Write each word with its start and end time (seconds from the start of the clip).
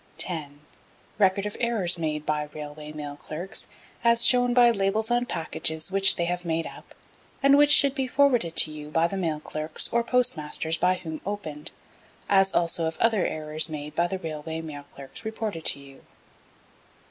10. 0.17 0.61
Record 1.19 1.45
of 1.45 1.55
errors 1.59 1.95
made 1.99 2.25
by 2.25 2.49
Railway 2.55 2.91
Mail 2.91 3.17
Clerks, 3.17 3.67
as 4.03 4.25
shown 4.25 4.51
by 4.51 4.71
labels 4.71 5.11
on 5.11 5.27
packages 5.27 5.91
which 5.91 6.15
they 6.15 6.25
have 6.25 6.43
made 6.43 6.65
up, 6.65 6.95
and 7.43 7.55
which 7.55 7.69
should 7.69 7.93
be 7.93 8.07
forwarded 8.07 8.55
to 8.55 8.71
you 8.71 8.89
by 8.89 9.07
the 9.07 9.15
Mail 9.15 9.39
Clerks 9.39 9.87
or 9.93 10.03
Postmasters 10.03 10.77
by 10.79 10.95
whom 10.95 11.21
opened, 11.23 11.69
as 12.29 12.51
also 12.51 12.85
of 12.85 12.97
other 12.97 13.27
errors 13.27 13.69
made 13.69 13.93
by 13.93 14.07
Railway 14.07 14.59
Mail 14.59 14.85
Clerks 14.95 15.23
reported 15.23 15.65
to 15.65 15.77
you. 15.77 16.01